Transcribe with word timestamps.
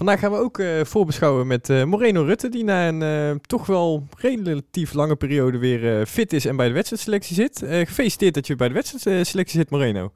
Vandaag 0.00 0.20
gaan 0.20 0.32
we 0.32 0.38
ook 0.38 0.58
uh, 0.58 0.84
voorbeschouwen 0.84 1.46
met 1.46 1.68
uh, 1.68 1.84
Moreno 1.84 2.22
Rutte, 2.22 2.48
die 2.48 2.64
na 2.64 2.88
een 2.88 3.00
uh, 3.00 3.36
toch 3.40 3.66
wel 3.66 4.06
relatief 4.16 4.92
lange 4.92 5.16
periode 5.16 5.58
weer 5.58 6.06
fit 6.06 6.32
is 6.32 6.44
en 6.44 6.56
bij 6.56 6.68
de 6.68 6.74
wedstrijdselectie 6.74 7.34
zit. 7.34 7.58
gefeliciteerd 7.58 8.34
dat 8.34 8.46
je 8.46 8.56
bij 8.56 8.68
de 8.68 8.74
wedstrijdselectie 8.74 9.58
zit, 9.58 9.70
Moreno. 9.70 10.12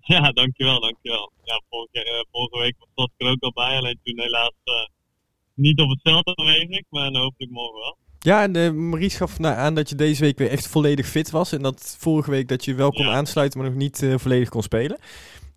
Ja, 0.00 0.32
dankjewel, 0.32 0.80
dankjewel. 0.80 1.32
Ja, 1.44 1.62
vorige, 1.70 2.26
vorige 2.32 2.58
week 2.58 2.74
was 2.94 3.08
ik 3.16 3.26
er 3.26 3.30
ook 3.30 3.42
al 3.42 3.52
bij, 3.52 3.76
alleen 3.76 3.98
toen 4.02 4.20
helaas 4.20 4.52
niet 5.54 5.80
op 5.80 5.88
het 5.88 6.00
veld 6.02 6.38
aanwezig, 6.38 6.82
maar 6.88 7.12
hopelijk 7.12 7.52
morgen 7.52 7.80
wel. 7.80 7.96
Ja, 8.18 8.42
en 8.42 8.56
uh, 8.56 8.70
Maries 8.70 9.16
gaf 9.16 9.40
aan 9.40 9.74
dat 9.74 9.88
je 9.88 9.94
deze 9.94 10.24
week 10.24 10.38
weer 10.38 10.50
echt 10.50 10.68
volledig 10.68 11.06
fit 11.06 11.30
was. 11.30 11.52
En 11.52 11.62
dat 11.62 11.96
vorige 11.98 12.30
week 12.30 12.48
dat 12.48 12.64
je 12.64 12.74
wel 12.74 12.92
kon 12.92 13.06
aansluiten, 13.06 13.60
maar 13.60 13.68
nog 13.68 13.78
niet 13.78 14.06
volledig 14.16 14.48
kon 14.48 14.62
spelen. 14.62 14.98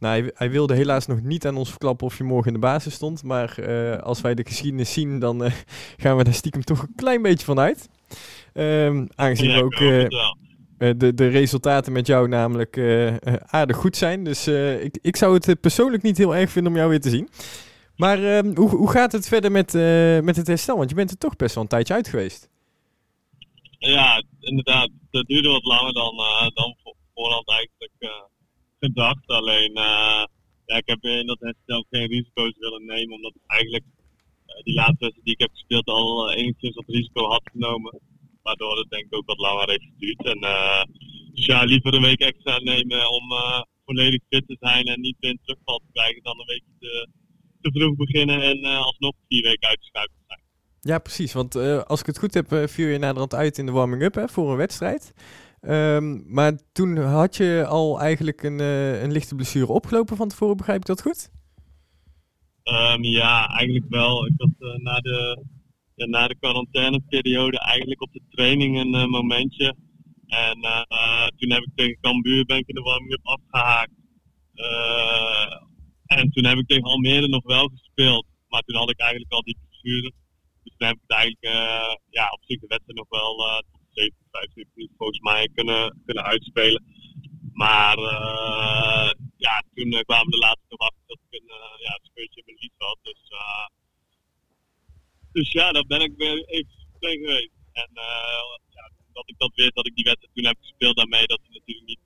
Nou, 0.04 0.22
hij, 0.22 0.32
hij, 0.36 0.50
wilde 0.52 0.74
helaas 0.74 1.06
nog 1.06 1.22
niet 1.22 1.46
aan 1.48 1.58
ons 1.58 1.70
verklappen 1.70 2.08
of 2.08 2.18
je 2.18 2.24
morgen 2.24 2.48
in 2.48 2.54
de 2.54 2.60
basis 2.60 2.94
stond. 2.94 3.24
Maar 3.24 3.56
uh, 3.60 3.98
als 3.98 4.22
wij 4.22 4.36
de 4.36 4.46
geschiedenis 4.46 4.94
zien, 4.94 5.20
dan 5.20 5.52
gaan 6.02 6.18
we 6.18 6.24
daar 6.24 6.34
stiekem 6.34 6.64
toch 6.64 6.82
een 6.82 6.96
klein 6.96 7.22
beetje 7.22 7.46
van 7.46 7.60
uit. 7.60 7.90
Um, 8.54 9.08
aangezien 9.16 9.50
ja, 9.50 9.58
we 9.58 9.64
ook 9.64 9.78
de, 10.98 11.14
de 11.14 11.28
resultaten 11.28 11.94
met 11.94 12.08
jou 12.08 12.28
namelijk 12.28 12.80
aardig 13.46 13.78
goed 13.78 13.98
zijn. 13.98 14.24
Dus 14.24 14.48
ik, 14.82 14.98
ik 15.02 15.16
zou 15.16 15.34
het 15.34 15.62
persoonlijk 15.62 16.04
niet 16.04 16.18
heel 16.18 16.36
erg 16.36 16.50
vinden 16.52 16.72
om 16.72 16.78
jou 16.78 16.90
weer 16.90 17.02
te 17.02 17.10
zien. 17.10 17.30
Maar 17.96 18.24
ehm, 18.24 18.56
hoe, 18.56 18.70
hoe 18.70 18.92
gaat 18.92 19.12
het 19.12 19.28
verder 19.28 19.52
met, 19.52 19.74
met 20.24 20.36
het 20.36 20.48
herstel? 20.48 20.78
Want 20.78 20.90
je 20.90 20.96
bent 20.96 21.12
er 21.12 21.18
toch 21.18 21.36
best 21.36 21.54
wel 21.56 21.64
een 21.64 21.70
tijdje 21.70 21.94
uit 21.94 22.08
geweest. 22.08 22.50
Ja, 23.80 24.24
inderdaad. 24.40 24.90
Het 25.12 25.28
duurde 25.28 25.50
wat 25.50 25.66
langer 25.66 25.94
dan, 25.94 26.16
dan 26.54 26.76
voorhand 27.14 27.50
eigenlijk 27.50 28.33
gedacht. 28.86 29.28
Alleen, 29.28 29.72
uh, 29.78 30.24
ja, 30.66 30.76
ik 30.84 30.88
heb 30.94 31.04
in 31.04 31.26
dat 31.26 31.40
herstel 31.40 31.86
geen 31.90 32.08
risico's 32.08 32.58
willen 32.60 32.86
nemen. 32.86 33.16
Omdat 33.16 33.34
eigenlijk 33.46 33.86
die 34.64 34.74
laatste 34.74 34.98
wedstrijd 35.00 35.26
die 35.26 35.34
ik 35.34 35.40
heb 35.40 35.52
gespeeld 35.52 35.88
al 35.88 36.34
enigszins 36.34 36.76
wat 36.76 36.96
risico 36.96 37.28
had 37.28 37.50
genomen. 37.52 38.00
Waardoor 38.42 38.78
het 38.78 38.90
denk 38.90 39.06
ik 39.06 39.16
ook 39.16 39.26
wat 39.26 39.38
langer 39.38 39.70
heeft 39.70 39.90
geduurd. 39.94 40.26
En 40.26 40.40
dus 41.34 41.46
ja, 41.46 41.64
liever 41.64 41.94
een 41.94 42.02
week 42.02 42.20
extra 42.20 42.58
nemen 42.58 43.12
om 43.12 43.24
volledig 43.86 44.22
fit 44.30 44.48
te 44.48 44.58
zijn 44.60 44.86
en 44.86 45.02
niet 45.02 45.16
een 45.20 45.40
terugval 45.44 45.78
te 45.78 45.92
krijgen 45.94 46.24
dan 46.24 46.40
een 46.40 46.46
week 46.46 46.64
te, 46.80 47.08
te 47.62 47.72
vroeg 47.72 47.96
beginnen 47.96 48.42
en 48.42 48.66
alsnog 48.66 49.14
vier 49.28 49.44
weken 49.44 49.70
uitgeschuift 49.70 50.12
te 50.18 50.24
zijn. 50.28 50.42
Ja, 50.80 51.00
precies. 51.00 51.34
Want 51.34 51.56
uh, 51.56 51.82
als 51.82 52.00
ik 52.00 52.06
het 52.06 52.20
goed 52.20 52.34
heb, 52.34 52.52
uh, 52.52 52.68
viel 52.68 52.88
je 52.88 52.98
naderhand 52.98 53.34
uit 53.34 53.58
in 53.58 53.66
de 53.66 53.72
warming-up 53.72 54.30
voor 54.30 54.52
een 54.52 54.58
wedstrijd. 54.58 55.14
Um, 55.68 56.24
maar 56.28 56.58
toen 56.72 56.98
had 56.98 57.36
je 57.36 57.66
al 57.68 58.00
eigenlijk 58.00 58.44
een, 58.44 58.60
uh, 58.60 59.02
een 59.02 59.12
lichte 59.12 59.36
blessure 59.36 59.72
opgelopen 59.72 60.18
van 60.18 60.30
tevoren, 60.30 60.58
begrijp 60.58 60.80
ik 60.80 60.86
dat 60.86 61.02
goed? 61.02 61.30
Um, 62.64 63.04
ja, 63.04 63.48
eigenlijk 63.48 63.86
wel. 63.90 64.26
Ik 64.26 64.34
had 64.38 64.80
na, 64.82 65.00
de, 65.00 65.46
ja, 65.96 66.06
na 66.06 66.28
de 66.28 66.36
quarantaineperiode 66.40 67.60
eigenlijk 67.60 68.02
op 68.02 68.14
de 68.14 68.22
training 68.30 68.80
een 68.80 69.10
momentje. 69.10 69.76
En 70.28 70.60
toen 71.38 71.52
heb 71.52 71.62
ik 71.62 71.72
tegen 71.76 71.98
Cambuur 72.02 72.46
ben 72.46 72.58
ik 72.58 72.68
in 72.68 72.76
de 72.76 72.82
warming-up 72.82 73.26
afgehaakt. 73.28 73.92
en 76.06 76.30
toen 76.32 76.46
heb 76.46 76.58
ik 76.58 76.68
tegen 76.68 76.84
Almere 76.84 77.28
nog 77.28 77.44
wel 77.44 77.68
gespeeld. 77.68 78.26
Maar 78.48 78.62
toen 78.62 78.76
had 78.76 78.90
ik 78.90 79.00
eigenlijk 79.00 79.32
al 79.32 79.44
die 79.44 79.58
blessure. 79.68 80.12
Dus 80.64 80.74
dan 80.78 80.88
heb 80.88 80.98
ik 81.04 81.12
eigenlijk 81.16 81.56
uh, 81.56 81.96
ja, 82.10 82.30
op 82.30 82.40
zich 82.42 82.60
de 82.60 82.68
wedstrijd 82.68 82.98
nog 82.98 83.10
wel 83.10 83.64
70, 83.94 84.28
75 84.32 84.76
minuten 84.76 84.98
volgens 84.98 85.20
mij 85.20 85.50
kunnen, 85.54 86.02
kunnen 86.06 86.24
uitspelen. 86.24 86.84
Maar 87.54 87.98
uh, 87.98 89.12
ja, 89.38 89.64
toen 89.74 90.04
kwamen 90.06 90.32
de 90.32 90.38
laatste 90.38 90.66
nog 90.70 90.92
dat 91.08 91.20
ik 91.30 91.40
een, 91.40 91.52
ja, 91.86 91.94
een 91.94 92.10
scheurtje 92.12 92.40
in 92.40 92.46
mijn 92.46 92.58
lies 92.60 92.78
had. 92.78 92.98
Dus, 93.02 93.22
dus 95.32 95.52
ja, 95.52 95.72
daar 95.72 95.86
ben 95.86 96.02
ik 96.02 96.14
weer 96.18 96.46
even 96.46 96.70
tegen 97.00 97.26
geweest. 97.26 97.58
En 97.72 97.90
ja, 98.78 98.92
dat 99.14 99.30
ik 99.30 99.38
dat 99.38 99.52
weet, 99.56 99.76
dat 99.76 99.88
ik 99.88 99.96
die 99.96 100.04
wedstrijd 100.04 100.36
toen 100.36 100.46
heb 100.46 100.58
gespeeld 100.60 100.96
daarmee, 100.96 101.28
dat 101.28 101.40
het 101.44 101.54
natuurlijk 101.54 101.88
niet 101.88 102.06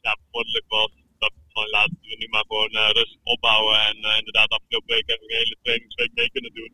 ja, 0.00 0.16
bevorderlijk 0.24 0.68
was. 0.68 0.90
Dat 1.18 1.32
van 1.48 1.68
laten 1.68 1.98
we 2.00 2.16
nu 2.18 2.28
maar 2.28 2.44
gewoon 2.46 2.92
rustig 2.92 3.20
opbouwen. 3.22 3.78
En 3.80 3.96
inderdaad, 3.96 4.50
afgelopen 4.50 4.94
week 4.94 5.08
heb 5.10 5.20
ik 5.20 5.30
een 5.30 5.36
hele 5.36 5.56
trainingsweek 5.62 6.10
mee 6.14 6.30
kunnen 6.30 6.54
doen. 6.54 6.72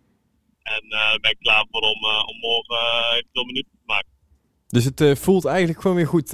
En 0.75 0.85
uh, 0.89 1.15
ben 1.23 1.31
ik 1.31 1.39
klaar 1.39 1.67
voor 1.71 1.81
om, 1.81 2.05
uh, 2.05 2.23
om 2.27 2.39
morgen 2.39 2.77
uh, 2.77 3.17
eventueel 3.17 3.45
minuten. 3.45 3.76
Dus 4.67 4.85
het 4.85 5.19
voelt 5.19 5.45
eigenlijk 5.45 5.81
gewoon 5.81 5.97
weer 5.97 6.07
goed? 6.07 6.31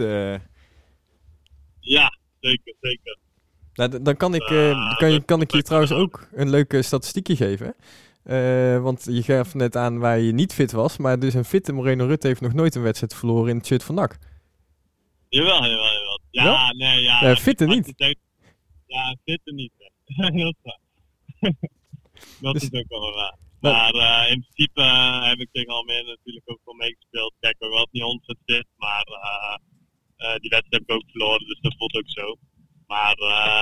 Ja, 1.80 2.18
zeker, 2.40 2.74
zeker. 2.80 3.18
Nou, 3.74 4.02
dan 4.02 4.16
kan 4.16 4.34
ik, 4.34 4.44
kan, 4.98 5.12
je, 5.12 5.22
kan 5.24 5.40
ik 5.40 5.52
je 5.52 5.62
trouwens 5.62 5.92
ook 5.92 6.28
een 6.32 6.50
leuke 6.50 6.82
statistiekje 6.82 7.36
geven. 7.36 7.74
want 8.82 9.04
je 9.04 9.22
gaf 9.22 9.54
net 9.54 9.76
aan 9.76 9.98
waar 9.98 10.18
je 10.18 10.32
niet 10.32 10.52
fit 10.52 10.72
was. 10.72 10.96
Maar 10.96 11.18
dus 11.18 11.34
een 11.34 11.44
fitte 11.44 11.72
Moreno 11.72 12.06
Rutte 12.06 12.26
heeft 12.26 12.40
nog 12.40 12.52
nooit 12.52 12.74
een 12.74 12.82
wedstrijd 12.82 13.14
verloren 13.14 13.50
in 13.50 13.56
het 13.56 13.66
shirt 13.66 13.82
van 13.82 13.94
NAC. 13.94 14.18
Jawel, 15.28 15.62
jawel, 15.64 15.92
jawel. 15.92 16.20
Ja, 16.30 16.44
ja? 16.44 16.72
nee, 16.72 17.02
ja. 17.02 17.28
ja 17.28 17.36
fitte 17.36 17.64
niet. 17.64 17.92
Ja, 18.86 19.16
fitte 19.24 19.52
niet. 19.52 19.72
dat 20.16 20.34
is 20.34 20.54
waar. 20.62 20.78
dat 22.40 22.52
dus, 22.52 22.62
is 22.62 22.72
ook 22.72 22.88
wel 22.88 23.14
waar. 23.14 23.36
Maar 23.62 23.94
uh, 23.94 24.30
in 24.30 24.40
principe 24.40 24.80
uh, 24.80 25.28
heb 25.28 25.38
ik 25.38 25.48
tegen 25.52 25.72
Almere 25.72 26.04
natuurlijk 26.04 26.50
ook 26.50 26.60
wel 26.64 26.74
meegespeeld. 26.74 27.34
Kijk, 27.40 27.56
ik 27.58 27.70
was 27.70 27.88
niet 27.90 28.02
ontzettend 28.02 28.46
fit, 28.46 28.66
maar 28.76 29.06
uh, 29.08 29.56
die 30.36 30.50
wedstrijd 30.50 30.66
heb 30.68 30.82
ik 30.82 30.94
ook 30.94 31.10
verloren, 31.10 31.46
dus 31.46 31.60
dat 31.60 31.74
voelt 31.76 31.96
ook 31.96 32.10
zo. 32.10 32.36
Maar 32.86 33.16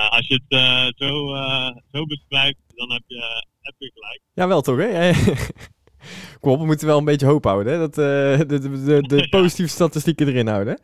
als 0.09 0.27
je 0.27 0.41
het 0.47 0.93
zo, 0.97 1.35
zo 1.91 2.05
beschrijft, 2.05 2.59
dan 2.67 2.91
heb 2.91 3.03
je, 3.07 3.45
heb 3.61 3.75
je 3.77 3.91
gelijk. 3.93 4.21
Ja, 4.33 4.47
wel 4.47 4.61
toch, 4.61 4.77
hè? 4.77 5.11
Kom 6.39 6.51
op, 6.51 6.59
we 6.59 6.65
moeten 6.65 6.87
wel 6.87 6.97
een 6.97 7.05
beetje 7.05 7.25
hoop 7.25 7.43
houden, 7.43 7.73
hè? 7.73 7.79
Dat, 7.79 7.93
de, 7.95 8.43
de, 8.47 8.59
de, 8.59 9.01
de 9.01 9.29
positieve 9.37 9.71
statistieken 9.71 10.27
erin 10.27 10.47
houden. 10.47 10.79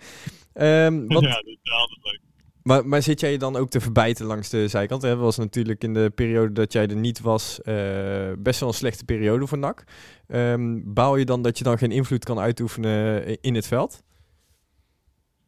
Um, 0.54 1.08
wat... 1.08 1.24
Ja, 1.28 1.30
dat 1.30 1.46
is 1.46 1.58
wel 1.62 1.88
leuk. 2.02 2.22
Maar, 2.68 2.88
maar 2.88 3.02
zit 3.02 3.20
jij 3.20 3.32
je 3.32 3.38
dan 3.38 3.56
ook 3.56 3.70
te 3.70 3.82
verbijten 3.82 4.26
langs 4.26 4.50
de 4.50 4.68
zijkant? 4.68 5.02
Dat 5.02 5.18
was 5.18 5.38
natuurlijk 5.38 5.84
in 5.84 5.94
de 5.94 6.12
periode 6.16 6.52
dat 6.52 6.74
jij 6.74 6.88
er 6.88 6.96
niet 6.96 7.20
was 7.20 7.60
uh, 7.64 8.32
best 8.40 8.60
wel 8.60 8.70
een 8.70 8.76
slechte 8.76 9.06
periode 9.06 9.48
voor 9.48 9.58
NAC. 9.58 9.84
Um, 10.28 10.94
baal 10.94 11.16
je 11.16 11.26
dan 11.26 11.42
dat 11.42 11.58
je 11.58 11.64
dan 11.64 11.78
geen 11.78 11.92
invloed 11.92 12.24
kan 12.26 12.40
uitoefenen 12.40 13.42
in 13.42 13.56
het 13.56 13.68
veld? 13.68 14.04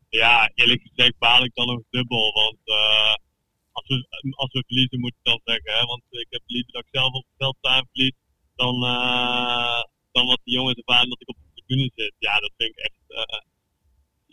Ja, 0.10 0.52
eerlijk 0.56 0.82
gezegd 0.82 1.18
baal 1.18 1.44
ik 1.44 1.52
dan 1.54 1.68
nog 1.68 1.82
dubbel. 1.90 2.34
Want 2.34 2.58
uh, 2.66 3.14
als, 3.72 3.88
we, 3.88 4.08
als 4.36 4.52
we 4.52 4.64
verliezen 4.68 5.00
moet 5.00 5.14
ik 5.20 5.24
dan 5.24 5.42
zeggen. 5.44 5.74
Hè? 5.74 5.86
Want 5.86 6.04
ik 6.10 6.28
heb 6.30 6.42
liever 6.46 6.72
dat 6.72 6.82
ik 6.82 6.90
zelf 6.92 7.14
op 7.14 7.24
het 7.24 7.38
veld 7.38 7.56
sta 7.58 7.78
en 7.78 7.88
verlies. 7.92 8.16
Dan, 8.56 8.76
uh, 8.84 9.82
dan 10.12 10.26
wat 10.26 10.40
de 10.44 10.52
jongens 10.52 10.78
ervaren 10.78 11.10
dat 11.10 11.22
ik 11.22 11.30
op 11.30 11.36
de 11.36 11.62
tribune 11.62 11.92
zit. 11.96 12.14
Ja, 12.18 12.40
dat 12.40 12.52
vind 12.58 12.70
ik 12.70 12.78
echt 12.78 12.98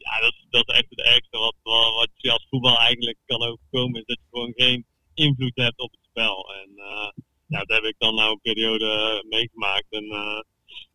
ja, 0.06 0.20
dat, 0.20 0.34
dat 0.50 0.68
is 0.68 0.74
echt 0.74 0.90
het 0.90 1.02
ergste 1.14 1.38
wat, 1.38 1.56
wat 2.00 2.10
je 2.14 2.30
als 2.32 2.46
voetbal 2.50 2.78
eigenlijk 2.78 3.18
kan 3.26 3.42
overkomen. 3.42 4.00
Is 4.00 4.06
dat 4.06 4.18
je 4.22 4.28
gewoon 4.30 4.52
geen 4.56 4.86
invloed 5.14 5.56
hebt 5.56 5.78
op 5.78 5.90
het 5.90 6.04
spel. 6.10 6.54
En 6.54 6.70
uh, 6.76 7.08
ja, 7.46 7.58
dat 7.58 7.76
heb 7.76 7.84
ik 7.84 7.94
dan 7.98 8.14
nou 8.14 8.30
een 8.30 8.40
periode 8.40 9.24
meegemaakt. 9.28 9.86
En 9.90 10.04
uh, 10.04 10.40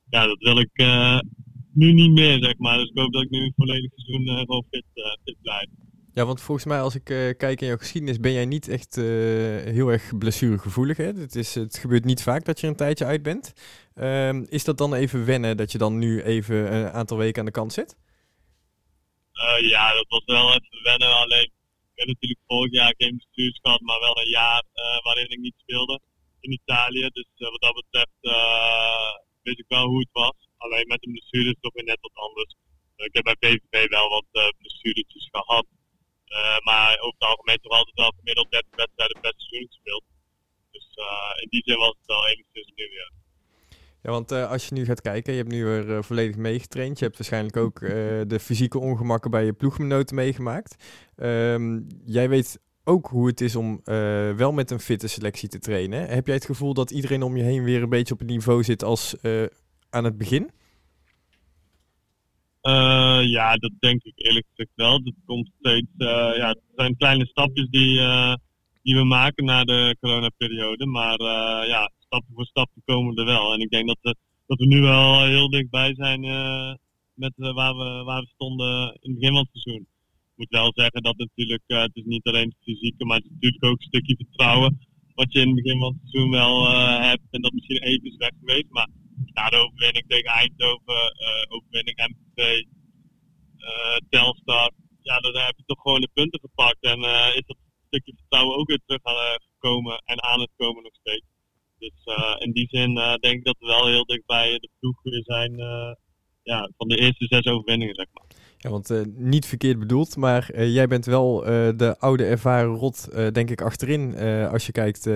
ja, 0.10 0.26
dat 0.26 0.38
wil 0.40 0.60
ik 0.60 0.76
nu 1.74 1.94
niet 1.94 2.12
meer, 2.12 2.44
zeg 2.44 2.58
maar. 2.58 2.78
Dus 2.78 2.90
ik 2.90 2.98
hoop 2.98 3.14
dat 3.14 3.22
ik 3.22 3.30
nu 3.30 3.40
een 3.44 3.54
volledig 3.56 3.92
seizoen 3.96 4.38
gewoon 4.38 4.66
fit, 4.70 4.86
fit 5.24 5.38
blijf. 5.42 5.68
Ja, 6.14 6.26
want 6.26 6.42
volgens 6.42 6.68
mij 6.68 6.82
als 6.82 6.96
ik 6.96 7.04
kijk 7.38 7.62
in 7.62 7.68
jouw 7.68 7.78
geschiedenis 7.78 8.20
ben 8.20 8.32
jij 8.32 8.46
niet 8.46 8.68
echt 8.68 8.96
heel 9.76 9.88
erg 9.92 10.18
blessuregevoelig. 10.18 10.98
Hè? 10.98 11.04
Het, 11.06 11.36
is, 11.36 11.56
het 11.56 11.78
gebeurt 11.78 12.06
niet 12.06 12.24
vaak 12.24 12.46
dat 12.46 12.60
je 12.60 12.68
een 12.68 12.76
tijdje 12.76 13.06
uit 13.06 13.24
bent. 13.24 13.54
Ehm, 13.96 14.46
is 14.50 14.64
dat 14.64 14.78
dan 14.78 14.94
even 14.94 15.26
wennen 15.26 15.58
dat 15.58 15.72
je 15.72 15.78
dan 15.78 15.98
nu 15.98 16.22
even 16.22 16.74
een 16.74 16.90
aantal 16.90 17.18
weken 17.18 17.40
aan 17.40 17.46
de 17.46 17.52
kant 17.52 17.74
zit? 17.74 17.96
Uh, 19.34 19.70
ja, 19.70 19.94
dat 19.94 20.06
was 20.08 20.26
wel 20.26 20.48
even 20.54 20.84
wennen. 20.84 21.16
Alleen, 21.16 21.52
ik 21.94 21.98
heb 22.00 22.08
natuurlijk 22.08 22.42
vorig 22.48 22.72
jaar 22.72 22.94
geen 22.98 23.16
bestuurs 23.18 23.60
gehad, 23.62 23.82
maar 23.82 24.00
wel 24.00 24.18
een 24.20 24.30
jaar 24.30 24.64
uh, 24.74 25.04
waarin 25.04 25.30
ik 25.30 25.40
niet 25.40 25.54
speelde 25.58 26.00
in 26.40 26.52
Italië. 26.52 27.10
Dus 27.14 27.30
uh, 27.38 27.50
wat 27.50 27.62
dat 27.62 27.74
betreft 27.74 28.20
weet 29.42 29.60
ik 29.60 29.66
wel 29.68 29.88
hoe 29.88 30.00
het 30.00 30.10
was. 30.12 30.36
Alleen 30.58 30.88
met 30.88 31.02
de 31.02 31.12
blessure 31.12 31.44
is 31.44 31.50
het 31.50 31.62
toch 31.62 31.74
weer 31.74 31.84
net 31.84 32.02
wat 32.02 32.14
anders. 32.14 32.56
ik 32.96 33.14
heb 33.14 33.24
bij 33.24 33.36
PVV 33.36 33.90
wel 33.90 34.10
wat 34.10 34.56
blessuretjes 34.58 35.28
gehad. 35.32 35.66
maar 36.64 37.00
over 37.00 37.16
het 37.20 37.30
algemeen 37.30 37.60
toch 37.62 37.78
altijd 37.78 37.96
wel 37.96 38.14
gemiddeld 38.18 38.52
30 38.52 38.76
wedstrijden 38.76 39.22
best 39.22 39.42
seizoen 39.42 39.68
gespeeld. 39.68 40.04
Dus 40.72 40.88
in 41.42 41.50
die 41.50 41.64
zin 41.66 41.78
was 41.78 41.96
het 41.98 42.06
wel 42.06 42.28
enigszins 42.28 42.72
nu 42.76 42.90
weer. 42.90 43.12
Ja, 44.04 44.12
want 44.12 44.32
uh, 44.32 44.52
als 44.52 44.68
je 44.68 44.76
nu 44.76 44.86
gaat 44.86 45.02
kijken, 45.02 45.34
je 45.34 45.40
hebt 45.40 45.52
nu 45.52 45.66
weer 45.66 45.90
uh, 45.90 46.02
volledig 46.02 46.36
meegetraind. 46.36 47.00
Je 47.00 47.06
hebt 47.06 47.18
waarschijnlijk 47.18 47.58
ook 47.58 47.82
uh, 47.82 47.90
de 48.28 48.40
fysieke 48.40 48.80
ongemakken 48.80 49.32
bij 49.32 49.46
je 49.46 49.54
ploeggenoten 49.54 50.16
meegemaakt. 50.16 51.04
Um, 51.16 51.88
jij 52.06 52.30
weet 52.30 52.60
ook 52.84 53.08
hoe 53.08 53.28
het 53.28 53.42
is 53.42 53.56
om 53.56 53.82
wel 54.36 54.52
met 54.52 54.72
een 54.72 54.80
fitte 54.80 55.08
selectie 55.08 55.50
te 55.50 55.60
trainen. 55.60 56.08
Heb 56.08 56.26
jij 56.26 56.36
het 56.36 56.46
gevoel 56.46 56.74
dat 56.74 56.92
iedereen 56.92 57.24
om 57.24 57.38
je 57.38 57.44
heen 57.44 57.64
weer 57.64 57.82
een 57.82 57.90
beetje 57.90 58.14
op 58.14 58.20
het 58.20 58.30
niveau 58.30 58.64
zit 58.64 58.84
als 58.84 59.16
aan 59.90 60.04
het 60.04 60.18
begin? 60.18 60.52
ja, 63.22 63.56
dat 63.56 63.72
denk 63.80 64.04
ik 64.04 64.14
eerlijk 64.16 64.46
gezegd 64.50 64.72
wel. 64.76 65.04
Dat 65.04 65.14
komt 65.26 65.52
steeds, 65.60 65.88
ja, 65.98 66.48
het 66.48 66.60
zijn 66.76 66.98
kleine 66.98 67.26
stapjes 67.26 67.70
die, 67.70 68.00
die 68.84 68.96
we 68.96 69.04
maken 69.04 69.46
na 69.46 69.64
de 69.64 69.98
coronaperiode. 70.00 70.86
Maar 70.86 71.18
ja, 71.68 71.92
stap 72.12 72.26
voor 72.34 72.46
stap 72.46 72.70
komen 72.86 73.14
we 73.14 73.22
er 73.22 73.28
wel. 73.28 73.54
En 73.54 73.60
ik 73.60 73.70
denk 73.70 73.88
dat, 73.88 73.98
we, 74.02 74.16
dat 74.48 74.58
we 74.60 74.66
nu 74.66 74.82
wel 74.82 75.26
heel 75.26 75.50
dichtbij 75.50 75.94
zijn 75.96 76.22
met 77.14 77.34
waar, 77.36 77.76
we, 77.76 78.04
waar 78.04 78.26
stonden 78.34 78.98
in 79.02 79.12
het 79.12 79.20
begin 79.20 79.34
van 79.34 79.48
het 79.50 79.62
seizoen. 79.62 79.86
Ik 80.32 80.36
moet 80.36 80.50
wel 80.50 80.72
zeggen 80.76 81.04
dat 81.04 81.18
natuurlijk, 81.18 81.64
het 81.68 81.96
is 81.96 82.06
niet 82.06 82.28
alleen 82.28 82.50
het 82.50 82.64
fysieke, 82.64 83.06
maar 83.06 83.18
het 83.18 83.26
is 83.26 83.32
natuurlijk 83.32 83.66
ook 83.66 83.80
een 83.80 83.88
stukje 83.88 84.16
vertrouwen 84.16 84.80
wat 85.14 85.34
je 85.34 85.40
in 85.40 85.48
het 85.48 85.56
begin 85.56 85.80
van 85.80 85.92
het 85.94 86.02
seizoen 86.02 86.32
wel 86.32 86.72
hebt. 87.10 87.28
En 87.32 87.42
dat 87.42 87.54
misschien 87.54 87.82
even 87.82 88.08
is 88.12 88.18
weg 88.18 88.36
geweest. 88.40 88.70
Maar 88.70 88.90
na 89.34 89.50
de 89.50 89.56
overwinning 89.56 90.06
tegen 90.08 90.32
Eindhoven, 90.32 91.02
overwinning 91.48 91.98
MP2, 92.12 92.42
eh, 93.58 93.98
Telstar. 94.10 94.72
Ja, 95.02 95.20
dan 95.20 95.36
heb 95.36 95.58
je 95.58 95.64
toch 95.66 95.82
gewoon 95.82 96.02
de 96.02 96.10
punten 96.14 96.40
gepakt. 96.40 96.84
En 96.84 97.00
is 97.40 97.46
dat 97.46 97.58
stukje 97.88 98.14
vertrouwen 98.16 98.58
ook 98.58 98.68
weer 98.68 98.82
terug 98.86 99.02
gekomen 99.54 100.02
en 100.06 100.24
aan 100.24 100.40
het 100.40 100.52
komen 100.58 100.84
nog 100.84 100.96
steeds. 101.04 101.31
Dus 101.82 102.16
in 102.40 102.52
die 102.52 102.68
zin 102.70 102.94
denk 102.96 103.38
ik 103.38 103.44
dat 103.44 103.56
we 103.60 103.66
wel 103.66 103.88
heel 103.88 104.06
dichtbij 104.06 104.58
de 104.60 104.70
ploeg 104.80 105.04
weer 105.04 105.24
zijn 105.24 105.56
ja, 106.44 106.70
van 106.78 106.88
de 106.88 106.98
eerste 106.98 107.26
zes 107.26 107.46
overwinningen, 107.46 107.96
zeg 107.96 108.06
maar. 108.14 108.26
Ja, 108.58 108.70
want 108.70 108.90
uh, 108.90 109.02
niet 109.16 109.46
verkeerd 109.46 109.80
bedoeld, 109.80 110.16
maar 110.16 110.50
uh, 110.54 110.74
jij 110.74 110.88
bent 110.88 111.06
wel 111.06 111.42
uh, 111.42 111.70
de 111.78 111.96
oude 112.00 112.26
ervaren 112.26 112.76
rot, 112.76 113.34
denk 113.34 113.50
ik, 113.50 113.62
achterin. 113.62 114.18
als 114.52 114.66
je 114.66 114.72
kijkt 114.72 115.08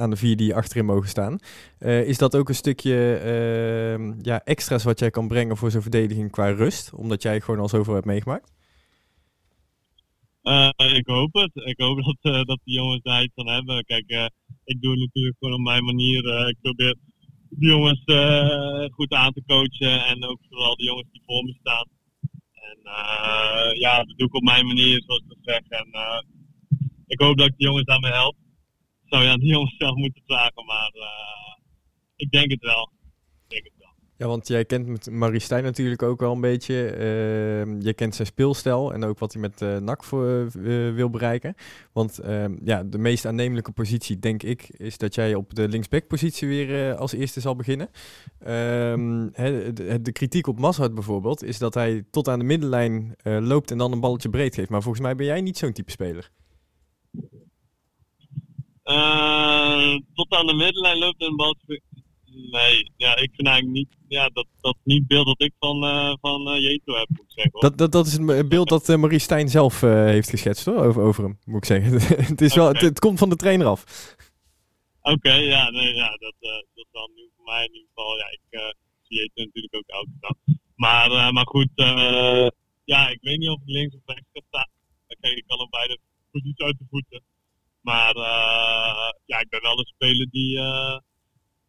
aan 0.00 0.10
de 0.10 0.16
vier 0.16 0.36
die 0.36 0.54
achterin 0.54 0.84
mogen 0.84 1.08
staan. 1.08 1.38
is 1.78 2.18
dat 2.18 2.36
ook 2.36 2.48
een 2.48 2.54
stukje 2.54 3.16
ehm, 3.16 4.12
ja, 4.22 4.44
extra's 4.44 4.84
wat 4.84 4.98
jij 4.98 5.10
kan 5.10 5.28
brengen 5.28 5.56
voor 5.56 5.70
zo'n 5.70 5.82
verdediging 5.82 6.30
qua 6.30 6.50
rust? 6.50 6.92
Omdat 6.94 7.22
jij 7.22 7.40
gewoon 7.40 7.60
al 7.60 7.68
zoveel 7.68 7.94
hebt 7.94 8.06
meegemaakt? 8.06 8.52
ik 10.76 11.06
hoop 11.06 11.34
het. 11.34 11.50
Ik 11.54 11.80
hoop 11.80 12.02
dat, 12.20 12.46
dat 12.46 12.60
de 12.64 12.72
jongens 12.72 13.02
daar 13.02 13.22
iets 13.22 13.34
van 13.34 13.48
hebben. 13.48 13.84
Kijk, 13.84 14.30
ik 14.64 14.80
doe 14.80 14.90
het 14.90 15.00
natuurlijk 15.00 15.36
gewoon 15.38 15.54
op 15.54 15.60
mijn 15.60 15.84
manier. 15.84 16.48
ik 16.48 16.56
probeer 16.62 16.96
de 17.48 17.66
jongens 17.66 18.02
goed 18.92 19.12
aan 19.12 19.32
te 19.32 19.42
coachen. 19.46 20.06
En 20.06 20.24
ook 20.24 20.38
vooral 20.48 20.76
de 20.76 20.84
jongens 20.84 21.08
die 21.12 21.22
voor 21.26 21.44
me 21.44 21.56
staan. 21.60 21.88
Uh, 22.84 23.80
ja, 23.80 23.96
dat 23.96 24.18
doe 24.18 24.26
ik 24.26 24.34
op 24.34 24.42
mijn 24.42 24.66
manier, 24.66 25.02
zoals 25.06 25.22
ik 25.28 25.36
zeg. 25.40 25.60
En 25.68 25.88
ik 27.06 27.20
hoop 27.20 27.38
dat 27.38 27.46
ik 27.46 27.56
de 27.56 27.64
jongens 27.64 27.84
daarmee 27.84 28.12
help. 28.12 28.36
Zou 29.04 29.22
je 29.22 29.28
aan 29.28 29.40
de 29.40 29.46
jongens 29.46 29.76
zelf 29.78 29.96
moeten 29.96 30.22
vragen, 30.26 30.64
maar 30.64 30.92
ik 32.16 32.30
denk 32.30 32.50
het 32.50 32.60
wel. 32.60 32.92
Ik 33.42 33.50
denk 33.50 33.64
het 33.64 33.72
wel. 33.78 33.94
Ja, 34.16 34.26
want 34.26 34.48
jij 34.48 34.64
kent 34.64 35.10
Marie 35.10 35.40
Stijn 35.40 35.62
natuurlijk 35.62 36.02
ook 36.02 36.20
wel 36.20 36.32
een 36.32 36.40
beetje. 36.40 36.74
Uh, 36.74 37.80
je 37.80 37.92
kent 37.94 38.14
zijn 38.14 38.26
speelstijl 38.26 38.92
en 38.92 39.04
ook 39.04 39.18
wat 39.18 39.32
hij 39.32 39.42
met 39.42 39.60
uh, 39.62 40.94
wil 40.94 41.10
bereiken. 41.10 41.54
Want 41.92 42.18
ehm, 42.18 42.56
ja, 42.64 42.82
de 42.82 42.98
meest 42.98 43.26
aannemelijke 43.26 43.72
positie, 43.72 44.18
denk 44.18 44.42
ik, 44.42 44.68
is 44.68 44.98
dat 44.98 45.14
jij 45.14 45.34
op 45.34 45.54
de 45.54 45.68
linksback-positie 45.68 46.48
weer 46.48 46.94
als 46.94 47.12
eerste 47.12 47.40
zal 47.40 47.56
beginnen. 47.56 47.90
Ehm, 48.38 49.28
de, 49.74 49.98
de, 50.02 50.12
kritiek 50.12 50.46
op 50.46 50.58
Mazhart 50.58 50.94
bijvoorbeeld 50.94 51.42
is 51.42 51.58
dat 51.58 51.74
hij 51.74 52.04
tot 52.10 52.28
aan 52.28 52.38
de 52.38 52.44
middenlijn 52.44 53.16
loopt 53.22 53.70
en 53.70 53.78
dan 53.78 53.92
een 53.92 54.00
balletje 54.00 54.28
breed 54.28 54.54
geeft. 54.54 54.70
Maar 54.70 54.82
volgens 54.82 55.04
mij 55.04 55.14
ben 55.14 55.26
jij 55.26 55.40
niet 55.40 55.58
zo'n 55.58 55.72
type 55.72 55.90
speler. 55.90 56.30
tot 60.14 60.32
aan 60.32 60.46
de 60.46 60.54
middenlijn 60.56 60.98
loopt 60.98 61.20
en 61.20 61.26
een 61.26 61.36
balletje 61.36 61.82
Nee, 62.34 62.90
ja, 62.96 63.16
ik 63.16 63.30
vind 63.34 63.48
eigenlijk 63.48 63.76
niet, 63.76 63.96
ja, 64.08 64.28
dat, 64.28 64.46
dat 64.60 64.76
niet 64.84 65.06
beeld 65.06 65.26
dat 65.26 65.42
ik 65.42 65.52
van, 65.58 65.84
uh, 65.84 66.14
van 66.20 66.54
uh, 66.54 66.60
Jeto 66.60 66.94
heb, 66.94 67.08
moet 67.08 67.20
ik 67.20 67.30
zeggen. 67.30 67.52
Hoor. 67.52 67.62
Dat, 67.62 67.78
dat, 67.78 67.92
dat 67.92 68.06
is 68.06 68.16
een 68.16 68.48
beeld 68.48 68.68
dat 68.68 68.88
uh, 68.88 68.96
Marie 68.96 69.18
Stijn 69.18 69.48
zelf 69.48 69.80
heeft 69.80 70.30
geschetst 70.30 70.64
hoor, 70.64 70.84
over, 70.84 71.02
over 71.02 71.24
hem, 71.24 71.38
moet 71.44 71.56
ik 71.56 71.64
zeggen. 71.64 71.92
het, 72.32 72.40
is 72.40 72.54
wel, 72.54 72.74
het, 72.74 72.98
komt 72.98 73.18
van 73.18 73.28
de 73.28 73.36
trainer 73.36 73.66
af. 73.66 73.84
Oké, 75.02 75.32
ja, 75.32 75.70
nee, 75.70 75.94
ja 75.94 76.08
dat, 76.08 76.34
dat 76.74 76.86
dan 76.90 77.10
nu 77.14 77.30
voor 77.36 77.44
mij 77.44 77.64
in 77.64 77.72
ieder 77.72 77.88
geval. 77.94 78.16
Ja, 78.16 78.30
ik 78.30 78.74
zie 79.02 79.16
Jeto 79.16 79.42
natuurlijk 79.44 79.74
ook 79.74 79.86
elke 79.86 80.16
dag. 80.20 80.36
Maar, 80.74 81.32
maar 81.32 81.46
goed, 81.46 81.68
ja, 82.84 83.08
ik 83.08 83.18
weet 83.20 83.38
niet 83.38 83.48
of 83.48 83.60
ik 83.60 83.68
links 83.68 83.94
of 83.94 84.00
rechts 84.04 84.28
ga 84.32 84.40
staan. 84.48 84.68
Kijk, 85.20 85.36
ik 85.36 85.44
kan 85.46 85.58
op 85.58 85.70
beide 85.70 85.98
posities 86.30 86.64
uit 86.64 86.78
de 86.78 86.84
voeten. 86.90 87.22
Maar 87.80 88.16
ja, 89.24 89.40
ik 89.40 89.48
ben 89.48 89.62
wel 89.62 89.78
een 89.78 89.92
speler 89.96 90.28
die 90.30 90.58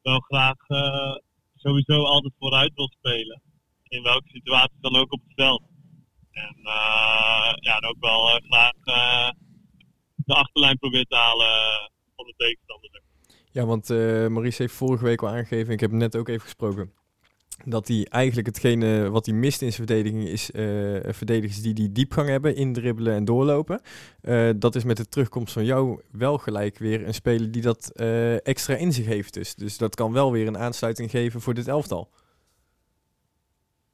wel 0.05 0.19
graag 0.19 0.69
uh, 0.69 1.15
sowieso 1.55 2.03
altijd 2.03 2.33
vooruit 2.39 2.73
wil 2.75 2.91
spelen. 2.97 3.41
In 3.83 4.03
welke 4.03 4.29
situatie 4.29 4.77
dan 4.81 4.95
ook 4.95 5.13
op 5.13 5.21
het 5.23 5.33
veld. 5.35 5.63
En 6.31 6.55
uh, 6.57 7.51
ja, 7.59 7.79
ook 7.87 7.99
wel 7.99 8.29
uh, 8.29 8.35
graag 8.49 8.73
de 10.15 10.33
achterlijn 10.33 10.77
probeert 10.77 11.09
te 11.09 11.15
halen 11.15 11.91
van 12.15 12.25
de 12.25 12.33
tegenstander. 12.37 13.01
Ja, 13.51 13.65
want 13.65 13.89
Maurice 14.29 14.61
heeft 14.61 14.73
vorige 14.73 15.03
week 15.03 15.21
al 15.21 15.29
aangegeven, 15.29 15.73
ik 15.73 15.79
heb 15.79 15.91
net 15.91 16.15
ook 16.15 16.27
even 16.27 16.41
gesproken 16.41 16.93
dat 17.63 17.87
hij 17.87 18.05
eigenlijk 18.09 18.47
hetgene 18.47 19.09
wat 19.09 19.25
hij 19.25 19.35
mist 19.35 19.61
in 19.61 19.73
zijn 19.73 19.87
verdediging 19.87 20.27
is 20.27 20.51
uh, 20.51 21.13
verdedigers 21.13 21.61
die 21.61 21.73
die 21.73 21.91
diepgang 21.91 22.29
hebben, 22.29 22.55
indribbelen 22.55 23.13
en 23.13 23.25
doorlopen. 23.25 23.81
Uh, 24.21 24.49
dat 24.55 24.75
is 24.75 24.83
met 24.83 24.97
de 24.97 25.07
terugkomst 25.07 25.53
van 25.53 25.65
jou 25.65 26.01
wel 26.11 26.37
gelijk 26.37 26.77
weer 26.77 27.07
een 27.07 27.13
speler 27.13 27.51
die 27.51 27.61
dat 27.61 27.91
uh, 27.93 28.47
extra 28.47 28.75
in 28.75 28.93
zich 28.93 29.05
heeft. 29.05 29.33
Dus. 29.33 29.55
dus 29.55 29.77
dat 29.77 29.95
kan 29.95 30.11
wel 30.13 30.31
weer 30.31 30.47
een 30.47 30.57
aansluiting 30.57 31.11
geven 31.11 31.41
voor 31.41 31.53
dit 31.53 31.67
elftal. 31.67 32.09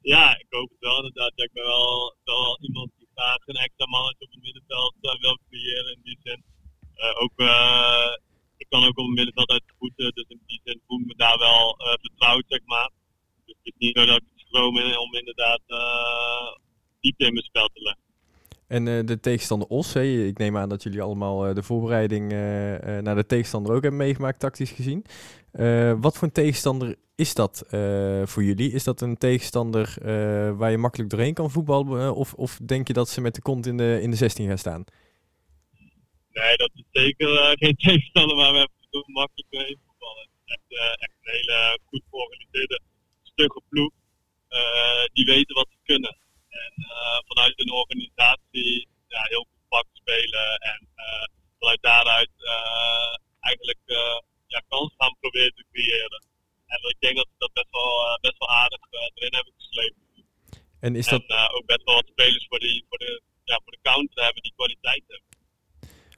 Ja, 0.00 0.38
ik 0.38 0.46
hoop 0.48 0.68
het 0.68 0.78
wel 0.80 0.96
inderdaad. 0.96 1.32
Ik 1.34 1.50
ben 1.52 1.64
wel, 1.64 2.16
wel 2.24 2.58
iemand 2.60 2.90
die 2.98 3.08
graag 3.14 3.46
een 3.46 3.54
extra 3.54 3.86
mannetje 3.86 4.24
op 4.24 4.30
het 4.30 4.42
middenveld 4.42 4.94
wil 5.00 5.38
creëren 5.48 5.92
in 5.92 6.00
die 6.02 6.18
zin. 6.22 6.42
ook, 7.18 7.32
ik 8.56 8.66
kan 8.68 8.84
ook 8.84 8.98
op 8.98 9.06
het 9.06 9.14
middenveld 9.14 9.50
uit 9.50 9.62
de 9.66 9.72
voeten, 9.78 10.14
dus 10.14 10.24
in 10.28 10.40
die 10.46 10.60
zin 10.64 10.80
voel 10.86 11.00
ik 11.00 11.06
me 11.06 11.14
daar 11.16 11.38
wel 11.38 11.76
vertrouwd, 12.00 12.44
zeg 12.48 12.60
maar 12.64 12.90
het 13.62 13.74
is 13.74 13.78
niet 13.78 13.98
zo 13.98 14.06
dat 14.06 14.16
ik 14.16 14.22
het 14.34 14.46
schroom 14.46 14.76
om 14.78 15.14
inderdaad 15.14 15.60
uh, 15.68 16.56
diepte 17.00 17.26
in 17.26 17.32
mijn 17.32 17.44
spel 17.44 17.68
te 17.68 17.82
leggen. 17.82 18.02
En 18.86 18.98
uh, 18.98 19.06
de 19.06 19.20
tegenstander 19.20 19.68
Os, 19.68 19.94
ik 19.96 20.38
neem 20.38 20.56
aan 20.56 20.68
dat 20.68 20.82
jullie 20.82 21.02
allemaal 21.02 21.48
uh, 21.48 21.54
de 21.54 21.62
voorbereiding 21.62 22.30
naar 23.02 23.14
de 23.14 23.26
tegenstander 23.26 23.74
ook 23.74 23.82
hebben 23.82 24.00
meegemaakt, 24.00 24.40
tactisch 24.40 24.70
gezien. 24.70 25.04
wat 26.00 26.16
voor 26.16 26.28
een 26.28 26.32
tegenstander 26.32 26.96
is 27.16 27.34
dat 27.34 27.64
voor 28.24 28.44
jullie? 28.44 28.72
Is 28.72 28.84
dat 28.84 29.00
een 29.00 29.16
tegenstander 29.16 29.94
waar 30.56 30.70
je 30.70 30.78
makkelijk 30.78 31.10
doorheen 31.10 31.34
kan 31.34 31.50
voetballen? 31.50 32.14
of, 32.14 32.34
of 32.34 32.58
denk 32.62 32.86
je 32.86 32.92
dat 32.92 33.08
ze 33.08 33.20
met 33.20 33.34
de 33.34 33.42
kont 33.42 33.66
in 33.66 33.76
de, 33.76 33.98
in 34.02 34.10
de 34.10 34.16
16 34.16 34.48
gaan 34.48 34.58
staan? 34.58 34.84
Nee, 36.32 36.56
dat 36.56 36.70
is 36.74 36.84
zeker 36.90 37.56
geen 37.58 37.76
tegenstander 37.86 38.36
waar 38.36 38.52
we 38.52 38.68
makkelijk 39.06 39.50
doorheen 39.50 39.78
voetballen. 39.86 40.28
Echt, 40.44 40.98
echt 40.98 41.14
een 41.22 41.32
hele 41.32 41.78
goed 41.84 42.02
georganiseerde 42.10 42.80
stugge 43.22 43.62
ploeg. 43.68 43.90
Uh, 44.52 45.04
die 45.12 45.24
weten 45.24 45.54
wat 45.54 45.68
ze 45.70 45.78
kunnen. 45.82 46.16
En 46.48 46.72
uh, 46.76 47.18
vanuit 47.28 47.52
hun 47.56 47.72
organisatie 47.72 48.88
ja, 49.08 49.22
heel 49.22 49.46
compact 49.52 49.88
spelen. 49.92 50.58
En 50.58 50.80
uh, 50.96 51.24
vanuit 51.58 51.82
daaruit 51.82 52.30
eigenlijk 53.40 53.82
ja, 54.46 54.62
kans 54.68 54.94
gaan 54.98 55.16
proberen 55.20 55.54
te 55.54 55.64
creëren. 55.72 56.24
En 56.66 56.78
ik 56.88 56.96
denk 56.98 57.16
dat 57.16 57.26
ze 57.30 57.34
dat 57.38 57.52
best 57.52 57.70
wel, 57.70 58.18
best 58.20 58.38
wel 58.38 58.48
aardig 58.48 58.71
erin 58.90 59.34
hebben 59.34 59.52
gesleept. 59.56 59.96
En, 60.80 60.96
is 60.96 61.06
dat... 61.06 61.22
en 61.26 61.54
ook 61.54 61.66
best 61.66 61.84
wel 61.84 61.94
wat 61.94 62.06
spelers 62.06 62.46
voor, 62.48 62.58
die, 62.58 62.84
voor, 62.88 62.98
de, 62.98 63.22
ja, 63.44 63.60
voor 63.64 63.72
de 63.72 63.78
counter 63.82 64.24
hebben 64.24 64.42
die 64.42 64.52
kwaliteit 64.56 65.02
hebben. 65.06 65.30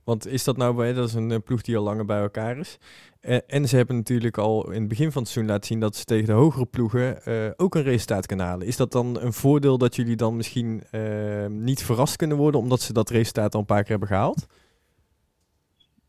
Want 0.04 0.26
is 0.26 0.44
dat 0.44 0.56
nou, 0.56 0.94
dat 0.94 1.09
is 1.09 1.14
een 1.14 1.42
ploeg 1.42 1.62
die 1.62 1.76
al 1.76 1.83
langer 1.83 2.04
bij 2.04 2.21
elkaar 2.21 2.59
is. 2.59 2.78
Eh, 3.21 3.38
en 3.47 3.68
ze 3.68 3.76
hebben 3.76 3.97
natuurlijk 3.97 4.38
al 4.38 4.71
in 4.71 4.80
het 4.80 4.88
begin 4.88 5.12
van 5.12 5.23
het 5.23 5.30
seizoen 5.30 5.52
laten 5.52 5.66
zien 5.66 5.80
dat 5.80 5.97
ze 5.97 6.04
tegen 6.04 6.26
de 6.26 6.33
hogere 6.33 6.66
ploegen 6.66 7.21
uh, 7.28 7.50
ook 7.56 7.75
een 7.75 7.83
resultaat 7.83 8.26
kunnen 8.26 8.47
halen. 8.47 8.66
Is 8.66 8.76
dat 8.76 8.92
dan 8.92 9.21
een 9.21 9.33
voordeel 9.33 9.78
dat 9.78 9.97
jullie 9.97 10.16
dan 10.16 10.37
misschien 10.37 10.87
uh, 10.92 11.47
niet 11.47 11.85
verrast 11.85 12.16
kunnen 12.16 12.37
worden 12.37 12.61
omdat 12.61 12.80
ze 12.80 12.92
dat 12.92 13.11
resultaat 13.11 13.54
al 13.54 13.61
een 13.61 13.66
paar 13.66 13.83
keer 13.83 13.90
hebben 13.90 14.09
gehaald? 14.09 14.47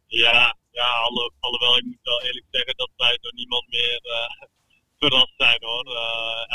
Ja, 0.07 0.57
ja 0.71 0.89
alle, 1.07 1.31
alhoewel 1.39 1.77
ik 1.77 1.83
moet 1.83 1.99
wel 2.03 2.21
eerlijk 2.21 2.45
zeggen 2.51 2.73
dat 2.77 2.89
wij 2.95 3.17
door 3.21 3.33
niemand 3.33 3.67
meer 3.67 3.99
verrast 5.05 5.33
zijn 5.37 5.61
hoor. 5.69 5.87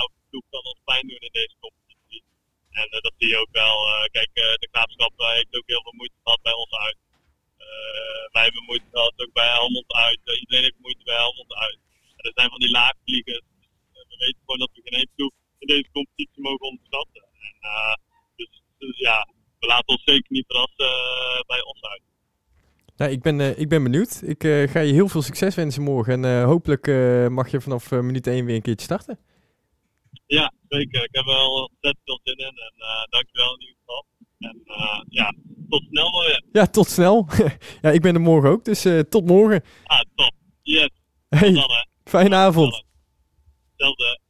elke 0.03 0.21
ploeg 0.29 0.47
kan 0.51 0.65
ons 0.73 0.81
pijn 0.85 1.07
doen 1.09 1.27
in 1.29 1.37
deze 1.41 1.57
competitie. 1.61 2.23
En 2.71 2.89
dat 2.91 3.15
zie 3.19 3.29
je 3.29 3.39
ook 3.39 3.53
wel. 3.63 3.77
kijk, 4.17 4.31
de 4.35 4.69
graafschap 4.73 5.13
heeft 5.17 5.57
ook 5.59 5.73
heel 5.73 5.83
veel 5.83 5.99
moeite 6.01 6.19
gehad 6.23 6.43
bij 6.43 6.55
ons 6.55 6.75
uit. 6.87 6.99
Eh, 7.71 8.23
wij 8.33 8.43
hebben 8.43 8.65
moeite 8.65 8.89
gehad 8.93 9.15
ook 9.17 9.33
bij 9.33 9.49
Helmond 9.49 9.93
uit. 9.93 10.21
Eh, 10.25 10.41
iedereen 10.41 10.65
heeft 10.65 10.85
moeite 10.87 11.05
bij 11.05 11.17
Helmond 11.17 11.55
uit. 11.55 11.79
En 12.17 12.25
er 12.29 12.33
zijn 12.35 12.51
van 12.51 12.59
die 12.59 12.71
laagvliegers. 12.71 13.47
Eh, 13.93 14.03
we 14.09 14.17
weten 14.19 14.41
gewoon 14.41 14.59
dat 14.59 14.71
we 14.75 14.81
geen 14.85 14.99
één 14.99 15.33
in 15.59 15.67
deze 15.67 15.91
competitie 15.93 16.43
mogen 16.43 16.67
onderschatten. 16.67 17.25
En, 17.41 18.01
dus, 18.37 18.63
dus 18.79 18.99
ja, 18.99 19.29
we 19.59 19.67
laten 19.67 19.89
ons 19.89 20.03
zeker 20.05 20.33
niet 20.33 20.47
verrassen 20.47 20.93
bij 21.47 21.63
ons 21.63 21.83
uit. 21.83 22.03
Nou, 23.01 23.13
ik, 23.13 23.23
ben, 23.23 23.41
uh, 23.41 23.59
ik 23.59 23.69
ben 23.69 23.83
benieuwd. 23.83 24.23
Ik 24.25 24.45
uh, 24.45 24.69
ga 24.69 24.81
je 24.81 24.93
heel 24.93 25.09
veel 25.09 25.23
succes 25.23 25.55
wensen 25.55 25.83
morgen. 25.83 26.13
En 26.13 26.25
uh, 26.25 26.45
hopelijk 26.45 26.87
mag 27.31 27.51
je 27.51 27.61
vanaf 27.61 27.91
minuut 27.91 28.27
1 28.27 28.45
weer 28.45 28.55
een 28.55 28.63
keertje 28.63 28.85
starten. 28.85 29.19
Ja, 30.27 30.53
zeker. 30.69 31.05
Ik 31.05 31.09
heb 31.13 31.27
er 31.27 31.35
wel 31.35 31.53
ontzettend 31.53 32.05
veel 32.05 32.21
zin 32.23 32.37
in. 32.37 32.47
En 32.47 32.75
dankjewel 33.11 33.55
in 33.55 33.61
ieder 33.61 33.77
geval. 33.79 34.05
En 34.39 35.07
ja, 35.09 35.35
tot 35.69 35.83
snel 35.91 36.21
weer. 36.21 36.45
Ja, 36.53 36.67
tot 36.67 36.89
snel. 36.89 37.27
ja, 37.83 37.91
ik 37.91 38.01
ben 38.01 38.15
er 38.15 38.21
morgen 38.21 38.51
ook, 38.51 38.65
dus 38.65 38.87
tot 39.09 39.27
morgen. 39.27 39.63
Ah, 39.85 40.01
top. 40.15 40.33
Yes. 40.63 40.91
Hey, 41.29 41.53
Dan, 41.53 41.71
fijne 42.05 42.35
avond. 42.35 42.85
Hetzelfde. 43.71 44.21